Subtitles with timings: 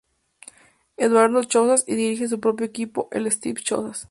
[0.97, 3.99] Eduardo Chozas y dirige su propio equipo: el Esteve-Chozas.